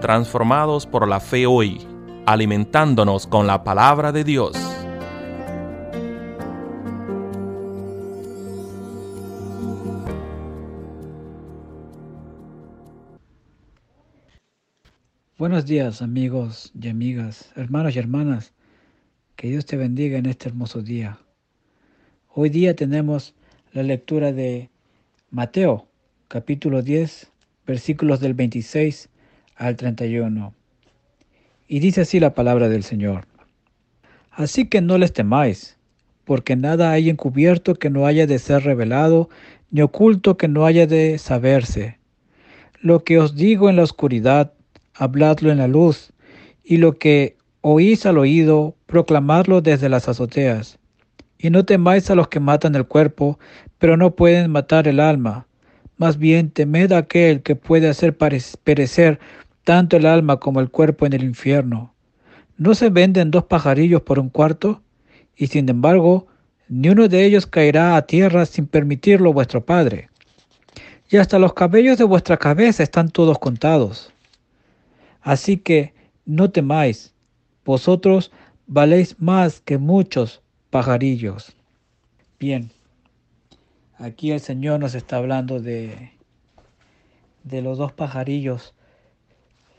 transformados 0.00 0.86
por 0.86 1.06
la 1.06 1.20
fe 1.20 1.46
hoy, 1.46 1.86
alimentándonos 2.26 3.26
con 3.26 3.46
la 3.46 3.62
palabra 3.62 4.10
de 4.10 4.24
Dios. 4.24 4.56
Buenos 15.36 15.64
días 15.66 16.02
amigos 16.02 16.72
y 16.78 16.88
amigas, 16.88 17.52
hermanos 17.54 17.94
y 17.94 17.98
hermanas. 17.98 18.52
Que 19.36 19.48
Dios 19.48 19.64
te 19.64 19.76
bendiga 19.76 20.18
en 20.18 20.26
este 20.26 20.48
hermoso 20.48 20.82
día. 20.82 21.18
Hoy 22.28 22.50
día 22.50 22.74
tenemos 22.76 23.34
la 23.72 23.82
lectura 23.82 24.32
de 24.32 24.70
Mateo, 25.30 25.86
capítulo 26.28 26.82
10, 26.82 27.30
versículos 27.66 28.20
del 28.20 28.34
26 28.34 29.09
al 29.60 29.76
31. 29.76 30.54
Y 31.68 31.78
dice 31.78 32.00
así 32.00 32.18
la 32.18 32.34
palabra 32.34 32.68
del 32.68 32.82
Señor. 32.82 33.26
Así 34.32 34.66
que 34.66 34.80
no 34.80 34.98
les 34.98 35.12
temáis, 35.12 35.76
porque 36.24 36.56
nada 36.56 36.90
hay 36.90 37.10
encubierto 37.10 37.74
que 37.74 37.90
no 37.90 38.06
haya 38.06 38.26
de 38.26 38.38
ser 38.38 38.64
revelado, 38.64 39.28
ni 39.70 39.82
oculto 39.82 40.36
que 40.36 40.48
no 40.48 40.64
haya 40.64 40.86
de 40.86 41.18
saberse. 41.18 41.98
Lo 42.80 43.04
que 43.04 43.18
os 43.18 43.36
digo 43.36 43.68
en 43.68 43.76
la 43.76 43.82
oscuridad, 43.82 44.52
habladlo 44.94 45.52
en 45.52 45.58
la 45.58 45.68
luz, 45.68 46.12
y 46.64 46.78
lo 46.78 46.98
que 46.98 47.36
oís 47.60 48.06
al 48.06 48.16
oído, 48.16 48.74
proclamadlo 48.86 49.60
desde 49.60 49.90
las 49.90 50.08
azoteas. 50.08 50.78
Y 51.36 51.50
no 51.50 51.64
temáis 51.66 52.10
a 52.10 52.14
los 52.14 52.28
que 52.28 52.40
matan 52.40 52.74
el 52.74 52.86
cuerpo, 52.86 53.38
pero 53.78 53.98
no 53.98 54.14
pueden 54.16 54.50
matar 54.50 54.88
el 54.88 55.00
alma. 55.00 55.46
Más 55.98 56.16
bien 56.16 56.50
temed 56.50 56.92
a 56.92 56.98
aquel 56.98 57.42
que 57.42 57.56
puede 57.56 57.88
hacer 57.88 58.16
perecer 58.16 59.20
tanto 59.64 59.96
el 59.96 60.06
alma 60.06 60.38
como 60.38 60.60
el 60.60 60.70
cuerpo 60.70 61.06
en 61.06 61.12
el 61.12 61.24
infierno. 61.24 61.94
¿No 62.56 62.74
se 62.74 62.90
venden 62.90 63.30
dos 63.30 63.44
pajarillos 63.44 64.02
por 64.02 64.18
un 64.18 64.28
cuarto? 64.28 64.82
Y 65.36 65.46
sin 65.46 65.68
embargo, 65.68 66.26
ni 66.68 66.88
uno 66.88 67.08
de 67.08 67.24
ellos 67.24 67.46
caerá 67.46 67.96
a 67.96 68.02
tierra 68.02 68.46
sin 68.46 68.66
permitirlo 68.66 69.32
vuestro 69.32 69.64
Padre. 69.64 70.08
Y 71.10 71.16
hasta 71.16 71.38
los 71.38 71.54
cabellos 71.54 71.98
de 71.98 72.04
vuestra 72.04 72.36
cabeza 72.36 72.82
están 72.82 73.10
todos 73.10 73.38
contados. 73.38 74.12
Así 75.22 75.56
que 75.56 75.92
no 76.24 76.50
temáis, 76.50 77.12
vosotros 77.64 78.30
valéis 78.66 79.16
más 79.18 79.60
que 79.60 79.78
muchos 79.78 80.42
pajarillos. 80.70 81.56
Bien, 82.38 82.70
aquí 83.98 84.30
el 84.30 84.40
Señor 84.40 84.78
nos 84.78 84.94
está 84.94 85.16
hablando 85.16 85.60
de, 85.60 86.12
de 87.42 87.62
los 87.62 87.78
dos 87.78 87.92
pajarillos. 87.92 88.74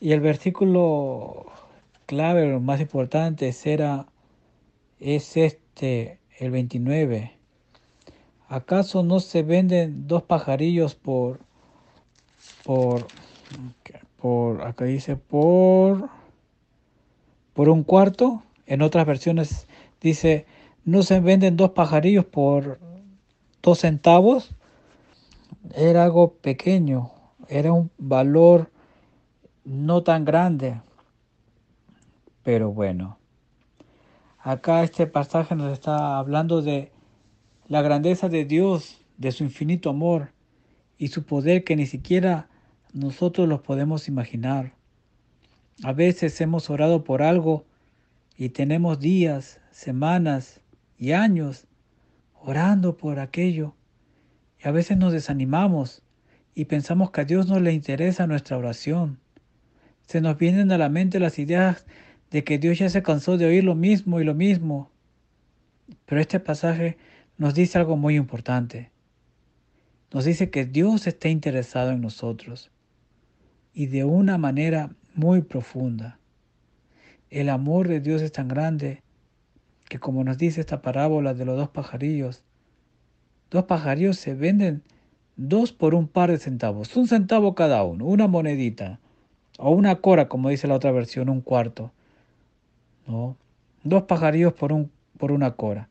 Y 0.00 0.12
el 0.12 0.20
versículo 0.20 1.46
clave, 2.06 2.48
lo 2.48 2.60
más 2.60 2.80
importante, 2.80 3.52
será, 3.52 4.06
es 5.00 5.36
este, 5.36 6.18
el 6.38 6.50
29. 6.50 7.32
¿Acaso 8.48 9.02
no 9.02 9.20
se 9.20 9.42
venden 9.42 10.06
dos 10.06 10.22
pajarillos 10.22 10.94
por, 10.94 11.40
por 12.64 13.06
por 14.26 14.62
acá 14.62 14.84
dice 14.86 15.16
por 15.16 16.08
por 17.52 17.68
un 17.68 17.84
cuarto 17.84 18.42
en 18.66 18.82
otras 18.82 19.06
versiones 19.06 19.68
dice 20.00 20.46
no 20.84 21.02
se 21.02 21.20
venden 21.20 21.56
dos 21.56 21.70
pajarillos 21.70 22.24
por 22.24 22.80
dos 23.62 23.80
centavos 23.80 24.54
era 25.74 26.04
algo 26.04 26.32
pequeño 26.34 27.10
era 27.48 27.72
un 27.72 27.90
valor 27.98 28.70
no 29.66 30.02
tan 30.02 30.24
grande 30.24 30.80
pero 32.42 32.72
bueno 32.72 33.18
acá 34.38 34.82
este 34.82 35.06
pasaje 35.06 35.54
nos 35.54 35.72
está 35.72 36.18
hablando 36.18 36.62
de 36.62 36.90
la 37.68 37.82
grandeza 37.82 38.28
de 38.28 38.44
Dios 38.44 39.04
de 39.18 39.32
su 39.32 39.44
infinito 39.44 39.90
amor 39.90 40.30
y 40.98 41.08
su 41.08 41.24
poder 41.24 41.64
que 41.64 41.76
ni 41.76 41.86
siquiera 41.86 42.48
nosotros 42.92 43.48
los 43.48 43.60
podemos 43.60 44.08
imaginar. 44.08 44.72
A 45.82 45.92
veces 45.92 46.40
hemos 46.40 46.70
orado 46.70 47.04
por 47.04 47.22
algo 47.22 47.64
y 48.36 48.50
tenemos 48.50 48.98
días, 48.98 49.60
semanas 49.70 50.60
y 50.98 51.12
años 51.12 51.66
orando 52.34 52.96
por 52.96 53.18
aquello. 53.18 53.74
Y 54.62 54.68
a 54.68 54.70
veces 54.70 54.96
nos 54.96 55.12
desanimamos 55.12 56.02
y 56.54 56.64
pensamos 56.66 57.10
que 57.10 57.22
a 57.22 57.24
Dios 57.24 57.46
no 57.48 57.60
le 57.60 57.72
interesa 57.72 58.26
nuestra 58.26 58.56
oración. 58.56 59.18
Se 60.06 60.20
nos 60.20 60.38
vienen 60.38 60.72
a 60.72 60.78
la 60.78 60.88
mente 60.88 61.20
las 61.20 61.38
ideas 61.38 61.84
de 62.30 62.44
que 62.44 62.58
Dios 62.58 62.78
ya 62.78 62.88
se 62.88 63.02
cansó 63.02 63.36
de 63.36 63.46
oír 63.46 63.64
lo 63.64 63.74
mismo 63.74 64.20
y 64.20 64.24
lo 64.24 64.34
mismo. 64.34 64.90
Pero 66.06 66.20
este 66.20 66.40
pasaje 66.40 66.96
nos 67.38 67.54
dice 67.54 67.78
algo 67.78 67.96
muy 67.96 68.16
importante. 68.16 68.90
Nos 70.12 70.24
dice 70.24 70.50
que 70.50 70.64
Dios 70.64 71.06
está 71.06 71.28
interesado 71.28 71.90
en 71.90 72.00
nosotros 72.00 72.70
y 73.74 73.86
de 73.86 74.04
una 74.04 74.38
manera 74.38 74.90
muy 75.14 75.42
profunda. 75.42 76.18
El 77.28 77.48
amor 77.48 77.88
de 77.88 78.00
Dios 78.00 78.22
es 78.22 78.32
tan 78.32 78.48
grande 78.48 79.02
que 79.88 79.98
como 79.98 80.24
nos 80.24 80.38
dice 80.38 80.60
esta 80.60 80.82
parábola 80.82 81.34
de 81.34 81.44
los 81.44 81.56
dos 81.56 81.68
pajarillos, 81.68 82.44
dos 83.50 83.64
pajarillos 83.64 84.16
se 84.16 84.34
venden 84.34 84.82
dos 85.36 85.72
por 85.72 85.94
un 85.94 86.08
par 86.08 86.30
de 86.30 86.38
centavos, 86.38 86.96
un 86.96 87.08
centavo 87.08 87.54
cada 87.54 87.82
uno, 87.84 88.06
una 88.06 88.26
monedita, 88.26 89.00
o 89.58 89.70
una 89.70 89.96
cora, 89.96 90.28
como 90.28 90.48
dice 90.48 90.68
la 90.68 90.74
otra 90.74 90.92
versión, 90.92 91.28
un 91.28 91.40
cuarto. 91.40 91.92
¿no? 93.06 93.36
Dos 93.82 94.04
pajarillos 94.04 94.52
por, 94.52 94.72
un, 94.72 94.90
por 95.18 95.32
una 95.32 95.52
cora. 95.52 95.88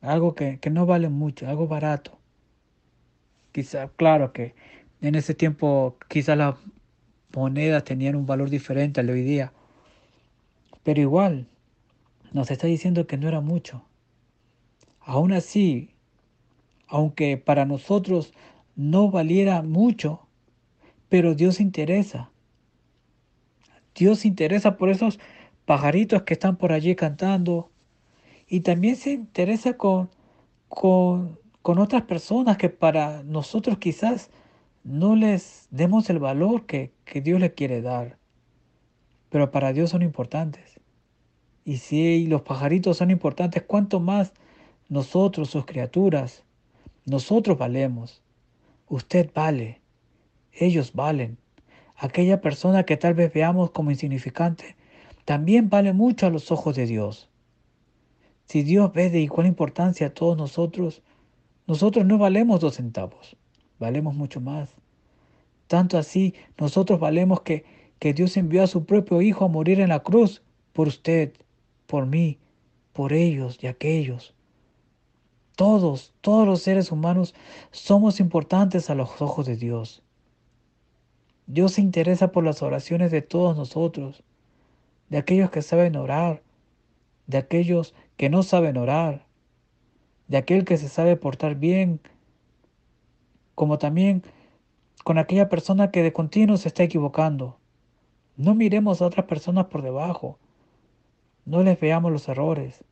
Algo 0.00 0.34
que, 0.34 0.58
que 0.58 0.70
no 0.70 0.86
vale 0.86 1.08
mucho, 1.08 1.48
algo 1.48 1.66
barato. 1.66 2.18
Quizá, 3.52 3.88
claro 3.96 4.32
que 4.32 4.54
en 5.00 5.14
ese 5.14 5.34
tiempo 5.34 5.96
quizás 6.08 6.36
las 6.36 6.56
monedas 7.34 7.84
tenían 7.84 8.16
un 8.16 8.26
valor 8.26 8.50
diferente 8.50 9.00
al 9.00 9.06
de 9.06 9.12
hoy 9.12 9.22
día. 9.22 9.52
Pero 10.82 11.00
igual, 11.00 11.46
nos 12.32 12.50
está 12.50 12.66
diciendo 12.66 13.06
que 13.06 13.16
no 13.16 13.28
era 13.28 13.40
mucho. 13.40 13.82
Aún 15.00 15.32
así, 15.32 15.90
aunque 16.88 17.36
para 17.38 17.64
nosotros 17.64 18.32
no 18.74 19.10
valiera 19.10 19.62
mucho, 19.62 20.25
pero 21.08 21.34
Dios 21.34 21.56
se 21.56 21.62
interesa. 21.62 22.30
Dios 23.94 24.20
se 24.20 24.28
interesa 24.28 24.76
por 24.76 24.90
esos 24.90 25.18
pajaritos 25.64 26.22
que 26.22 26.34
están 26.34 26.56
por 26.56 26.72
allí 26.72 26.94
cantando. 26.94 27.70
Y 28.48 28.60
también 28.60 28.96
se 28.96 29.12
interesa 29.12 29.76
con, 29.76 30.10
con, 30.68 31.38
con 31.62 31.78
otras 31.78 32.02
personas 32.02 32.56
que 32.58 32.68
para 32.68 33.22
nosotros 33.24 33.78
quizás 33.78 34.30
no 34.86 35.16
les 35.16 35.66
demos 35.72 36.08
el 36.10 36.20
valor 36.20 36.64
que, 36.64 36.92
Dios 37.24 37.40
le 37.40 37.54
quiere 37.54 37.82
dar, 37.82 38.18
pero 39.30 39.50
para 39.50 39.72
Dios 39.72 39.90
son 39.90 40.02
importantes. 40.02 40.80
Y 41.64 41.78
si 41.78 42.28
los 42.28 42.42
pajaritos 42.42 42.98
son 42.98 43.10
importantes, 43.10 43.64
¿cuánto 43.66 43.98
más 43.98 44.32
nosotros, 44.88 45.50
sus 45.50 45.66
criaturas, 45.66 46.44
nosotros 47.04 47.58
valemos? 47.58 48.22
Usted 48.88 49.28
vale, 49.34 49.80
ellos 50.58 50.92
valen. 50.92 51.38
Aquella 51.96 52.40
persona 52.40 52.84
que 52.84 52.96
tal 52.96 53.14
vez 53.14 53.32
veamos 53.32 53.70
como 53.70 53.90
insignificante, 53.90 54.76
también 55.24 55.70
vale 55.70 55.92
mucho 55.92 56.26
a 56.26 56.30
los 56.30 56.50
ojos 56.50 56.76
de 56.76 56.86
Dios. 56.86 57.28
Si 58.44 58.62
Dios 58.62 58.92
ve 58.92 59.10
de 59.10 59.20
igual 59.20 59.46
importancia 59.46 60.08
a 60.08 60.14
todos 60.14 60.36
nosotros, 60.36 61.02
nosotros 61.66 62.04
no 62.04 62.18
valemos 62.18 62.60
dos 62.60 62.76
centavos 62.76 63.36
valemos 63.78 64.14
mucho 64.14 64.40
más. 64.40 64.70
Tanto 65.66 65.98
así, 65.98 66.34
nosotros 66.58 67.00
valemos 67.00 67.40
que, 67.42 67.64
que 67.98 68.14
Dios 68.14 68.36
envió 68.36 68.62
a 68.62 68.68
su 68.68 68.84
propio 68.84 69.20
Hijo 69.22 69.44
a 69.44 69.48
morir 69.48 69.80
en 69.80 69.88
la 69.90 70.00
cruz 70.00 70.42
por 70.72 70.88
usted, 70.88 71.32
por 71.86 72.06
mí, 72.06 72.38
por 72.92 73.12
ellos 73.12 73.58
y 73.62 73.66
aquellos. 73.66 74.34
Todos, 75.56 76.12
todos 76.20 76.46
los 76.46 76.62
seres 76.62 76.92
humanos 76.92 77.34
somos 77.70 78.20
importantes 78.20 78.90
a 78.90 78.94
los 78.94 79.20
ojos 79.20 79.46
de 79.46 79.56
Dios. 79.56 80.02
Dios 81.46 81.74
se 81.74 81.80
interesa 81.80 82.32
por 82.32 82.44
las 82.44 82.62
oraciones 82.62 83.10
de 83.10 83.22
todos 83.22 83.56
nosotros, 83.56 84.24
de 85.08 85.18
aquellos 85.18 85.50
que 85.50 85.62
saben 85.62 85.96
orar, 85.96 86.42
de 87.26 87.38
aquellos 87.38 87.94
que 88.16 88.30
no 88.30 88.42
saben 88.42 88.76
orar, 88.76 89.26
de 90.28 90.38
aquel 90.38 90.64
que 90.64 90.76
se 90.76 90.88
sabe 90.88 91.16
portar 91.16 91.54
bien 91.54 92.00
como 93.54 93.78
también 93.78 94.22
con 95.04 95.18
aquella 95.18 95.48
persona 95.48 95.90
que 95.90 96.02
de 96.02 96.12
continuo 96.12 96.56
se 96.56 96.68
está 96.68 96.82
equivocando. 96.82 97.58
No 98.36 98.54
miremos 98.54 99.00
a 99.00 99.06
otras 99.06 99.26
personas 99.26 99.66
por 99.66 99.82
debajo. 99.82 100.38
No 101.44 101.62
les 101.62 101.78
veamos 101.78 102.10
los 102.10 102.28
errores. 102.28 102.84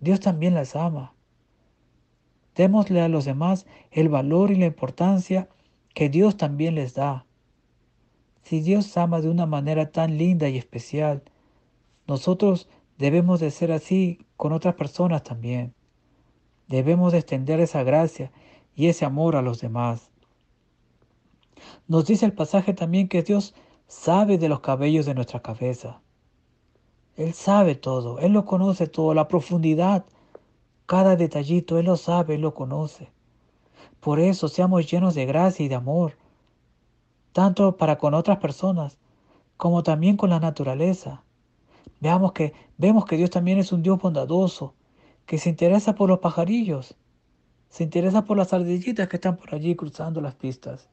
Dios 0.00 0.20
también 0.20 0.54
las 0.54 0.74
ama. 0.74 1.14
Démosle 2.56 3.00
a 3.00 3.08
los 3.08 3.24
demás 3.24 3.66
el 3.90 4.08
valor 4.08 4.50
y 4.50 4.56
la 4.56 4.66
importancia 4.66 5.48
que 5.94 6.08
Dios 6.08 6.36
también 6.36 6.74
les 6.74 6.94
da. 6.94 7.25
Si 8.48 8.60
Dios 8.60 8.96
ama 8.96 9.20
de 9.20 9.28
una 9.28 9.44
manera 9.44 9.90
tan 9.90 10.18
linda 10.18 10.48
y 10.48 10.56
especial, 10.56 11.24
nosotros 12.06 12.68
debemos 12.96 13.40
de 13.40 13.50
ser 13.50 13.72
así 13.72 14.24
con 14.36 14.52
otras 14.52 14.76
personas 14.76 15.24
también. 15.24 15.74
Debemos 16.68 17.10
de 17.10 17.18
extender 17.18 17.58
esa 17.58 17.82
gracia 17.82 18.30
y 18.76 18.86
ese 18.86 19.04
amor 19.04 19.34
a 19.34 19.42
los 19.42 19.60
demás. 19.60 20.12
Nos 21.88 22.06
dice 22.06 22.24
el 22.24 22.34
pasaje 22.34 22.72
también 22.72 23.08
que 23.08 23.24
Dios 23.24 23.52
sabe 23.88 24.38
de 24.38 24.48
los 24.48 24.60
cabellos 24.60 25.06
de 25.06 25.14
nuestra 25.14 25.42
cabeza. 25.42 26.00
Él 27.16 27.34
sabe 27.34 27.74
todo, 27.74 28.20
Él 28.20 28.32
lo 28.32 28.44
conoce 28.44 28.86
todo, 28.86 29.12
la 29.12 29.26
profundidad, 29.26 30.04
cada 30.86 31.16
detallito, 31.16 31.80
Él 31.80 31.86
lo 31.86 31.96
sabe, 31.96 32.36
Él 32.36 32.42
lo 32.42 32.54
conoce. 32.54 33.10
Por 33.98 34.20
eso 34.20 34.46
seamos 34.46 34.88
llenos 34.88 35.16
de 35.16 35.26
gracia 35.26 35.66
y 35.66 35.68
de 35.68 35.74
amor, 35.74 36.16
tanto 37.36 37.76
para 37.76 37.98
con 37.98 38.14
otras 38.14 38.38
personas 38.38 38.96
como 39.58 39.82
también 39.82 40.16
con 40.16 40.30
la 40.30 40.40
naturaleza. 40.40 41.22
Veamos 42.00 42.32
que, 42.32 42.54
vemos 42.78 43.04
que 43.04 43.18
Dios 43.18 43.28
también 43.28 43.58
es 43.58 43.72
un 43.72 43.82
Dios 43.82 44.00
bondadoso, 44.00 44.72
que 45.26 45.36
se 45.36 45.50
interesa 45.50 45.94
por 45.94 46.08
los 46.08 46.20
pajarillos, 46.20 46.96
se 47.68 47.84
interesa 47.84 48.24
por 48.24 48.38
las 48.38 48.54
ardillitas 48.54 49.06
que 49.08 49.16
están 49.16 49.36
por 49.36 49.54
allí 49.54 49.76
cruzando 49.76 50.22
las 50.22 50.34
pistas 50.34 50.88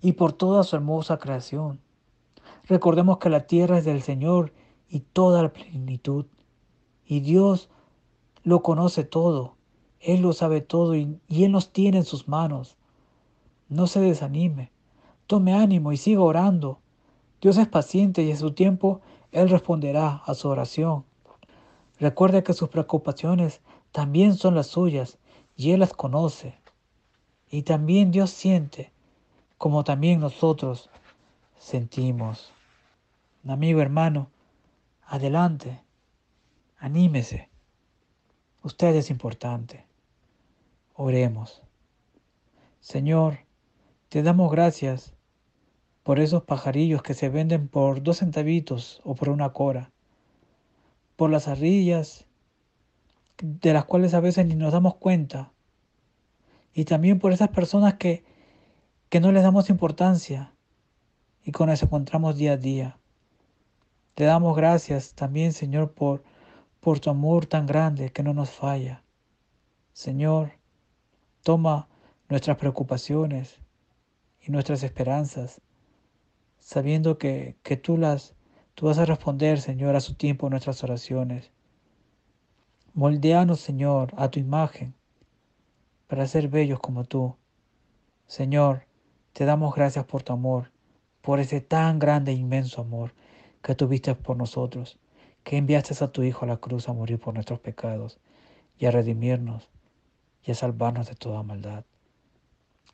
y 0.00 0.12
por 0.12 0.32
toda 0.32 0.62
su 0.62 0.76
hermosa 0.76 1.18
creación. 1.18 1.78
Recordemos 2.64 3.18
que 3.18 3.28
la 3.28 3.46
tierra 3.46 3.76
es 3.76 3.84
del 3.84 4.00
Señor 4.00 4.54
y 4.88 5.00
toda 5.00 5.42
la 5.42 5.52
plenitud. 5.52 6.24
Y 7.04 7.20
Dios 7.20 7.68
lo 8.44 8.62
conoce 8.62 9.04
todo. 9.04 9.56
Él 10.00 10.22
lo 10.22 10.32
sabe 10.32 10.62
todo 10.62 10.96
y, 10.96 11.20
Él 11.28 11.52
nos 11.52 11.70
tiene 11.70 11.98
en 11.98 12.04
sus 12.04 12.28
manos. 12.28 12.78
No 13.68 13.86
se 13.86 14.00
desanime. 14.00 14.72
Tome 15.30 15.54
ánimo 15.54 15.92
y 15.92 15.96
siga 15.96 16.22
orando. 16.22 16.80
Dios 17.40 17.56
es 17.56 17.68
paciente 17.68 18.24
y 18.24 18.32
en 18.32 18.36
su 18.36 18.50
tiempo 18.50 19.00
Él 19.30 19.48
responderá 19.48 20.22
a 20.26 20.34
su 20.34 20.48
oración. 20.48 21.04
Recuerde 22.00 22.42
que 22.42 22.52
sus 22.52 22.68
preocupaciones 22.68 23.60
también 23.92 24.34
son 24.34 24.56
las 24.56 24.66
suyas 24.66 25.20
y 25.54 25.70
Él 25.70 25.78
las 25.78 25.92
conoce. 25.92 26.58
Y 27.48 27.62
también 27.62 28.10
Dios 28.10 28.30
siente 28.30 28.92
como 29.56 29.84
también 29.84 30.18
nosotros 30.18 30.90
sentimos. 31.60 32.52
Amigo 33.46 33.80
hermano, 33.80 34.32
adelante, 35.06 35.80
anímese. 36.76 37.48
Usted 38.64 38.96
es 38.96 39.10
importante. 39.10 39.86
Oremos. 40.94 41.62
Señor, 42.80 43.38
te 44.08 44.24
damos 44.24 44.50
gracias 44.50 45.14
por 46.02 46.18
esos 46.18 46.44
pajarillos 46.44 47.02
que 47.02 47.14
se 47.14 47.28
venden 47.28 47.68
por 47.68 48.02
dos 48.02 48.18
centavitos 48.18 49.00
o 49.04 49.14
por 49.14 49.28
una 49.28 49.50
cora, 49.50 49.90
por 51.16 51.30
las 51.30 51.48
ardillas 51.48 52.26
de 53.42 53.72
las 53.72 53.84
cuales 53.84 54.14
a 54.14 54.20
veces 54.20 54.46
ni 54.46 54.54
nos 54.54 54.72
damos 54.72 54.96
cuenta, 54.96 55.52
y 56.74 56.84
también 56.84 57.18
por 57.18 57.32
esas 57.32 57.48
personas 57.48 57.94
que 57.94 58.24
que 59.10 59.18
no 59.18 59.32
les 59.32 59.42
damos 59.42 59.70
importancia 59.70 60.54
y 61.44 61.50
con 61.50 61.68
eso 61.68 61.86
encontramos 61.86 62.36
día 62.36 62.52
a 62.52 62.56
día. 62.56 62.96
Te 64.14 64.22
damos 64.22 64.56
gracias 64.56 65.14
también, 65.14 65.52
Señor, 65.52 65.94
por, 65.94 66.22
por 66.78 67.00
tu 67.00 67.10
amor 67.10 67.44
tan 67.46 67.66
grande 67.66 68.12
que 68.12 68.22
no 68.22 68.34
nos 68.34 68.50
falla. 68.50 69.02
Señor, 69.92 70.52
toma 71.42 71.88
nuestras 72.28 72.56
preocupaciones 72.56 73.58
y 74.40 74.52
nuestras 74.52 74.84
esperanzas, 74.84 75.60
sabiendo 76.60 77.18
que, 77.18 77.56
que 77.62 77.76
tú 77.76 77.96
las 77.96 78.34
tú 78.74 78.86
vas 78.86 78.98
a 78.98 79.04
responder, 79.04 79.60
Señor, 79.60 79.96
a 79.96 80.00
su 80.00 80.14
tiempo 80.14 80.48
nuestras 80.48 80.82
oraciones. 80.84 81.50
Moldeanos, 82.94 83.60
Señor, 83.60 84.12
a 84.16 84.30
tu 84.30 84.40
imagen, 84.40 84.94
para 86.06 86.26
ser 86.26 86.48
bellos 86.48 86.80
como 86.80 87.04
tú. 87.04 87.36
Señor, 88.26 88.86
te 89.32 89.44
damos 89.44 89.74
gracias 89.74 90.04
por 90.06 90.22
tu 90.22 90.32
amor, 90.32 90.70
por 91.20 91.40
ese 91.40 91.60
tan 91.60 91.98
grande 91.98 92.32
e 92.32 92.36
inmenso 92.36 92.80
amor 92.80 93.12
que 93.62 93.74
tuviste 93.74 94.14
por 94.14 94.36
nosotros, 94.36 94.98
que 95.44 95.56
enviaste 95.56 96.02
a 96.02 96.08
tu 96.08 96.22
Hijo 96.22 96.44
a 96.44 96.48
la 96.48 96.56
cruz 96.56 96.88
a 96.88 96.92
morir 96.92 97.20
por 97.20 97.34
nuestros 97.34 97.60
pecados 97.60 98.18
y 98.78 98.86
a 98.86 98.90
redimirnos 98.90 99.68
y 100.42 100.52
a 100.52 100.54
salvarnos 100.54 101.08
de 101.08 101.14
toda 101.14 101.42
maldad. 101.42 101.84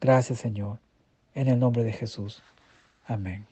Gracias 0.00 0.38
Señor, 0.38 0.78
en 1.34 1.48
el 1.48 1.58
nombre 1.58 1.82
de 1.82 1.92
Jesús. 1.92 2.42
Amén. 3.04 3.51